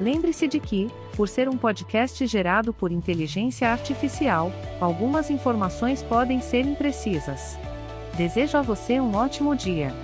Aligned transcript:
Lembre-se 0.00 0.48
de 0.48 0.58
que, 0.58 0.90
por 1.14 1.28
ser 1.28 1.46
um 1.48 1.56
podcast 1.56 2.26
gerado 2.26 2.72
por 2.72 2.90
inteligência 2.90 3.70
artificial, 3.70 4.50
algumas 4.80 5.30
informações 5.30 6.02
podem 6.02 6.40
ser 6.40 6.64
imprecisas. 6.64 7.56
Desejo 8.16 8.56
a 8.56 8.62
você 8.62 8.98
um 8.98 9.14
ótimo 9.14 9.54
dia. 9.54 9.94